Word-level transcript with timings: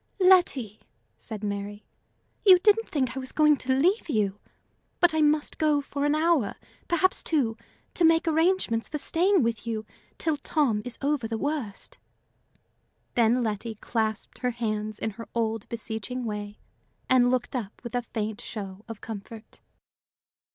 "Letty," 0.19 0.79
said 1.19 1.43
Mary, 1.43 1.85
"you 2.43 2.57
didn't 2.57 2.89
think 2.89 3.15
I 3.15 3.19
was 3.19 3.31
going 3.31 3.55
to 3.57 3.75
leave 3.77 4.09
you! 4.09 4.39
But 4.99 5.13
I 5.13 5.21
must 5.21 5.59
go 5.59 5.79
for 5.79 6.05
an 6.05 6.15
hour, 6.15 6.55
perhaps 6.87 7.21
two, 7.21 7.55
to 7.93 8.03
make 8.03 8.27
arrangements 8.27 8.89
for 8.89 8.97
staying 8.97 9.43
with 9.43 9.67
you 9.67 9.85
till 10.17 10.37
Tom 10.37 10.81
is 10.85 10.97
over 11.03 11.27
the 11.27 11.37
worst." 11.37 11.99
Then 13.13 13.43
Letty 13.43 13.75
clasped 13.75 14.39
her 14.39 14.49
hands 14.49 14.97
in 14.97 15.11
her 15.11 15.29
old, 15.35 15.69
beseeching 15.69 16.25
way, 16.25 16.57
and 17.07 17.29
looked 17.29 17.55
up 17.55 17.79
with 17.83 17.93
a 17.93 18.01
faint 18.01 18.41
show 18.41 18.83
of 18.87 19.01
comfort. 19.01 19.61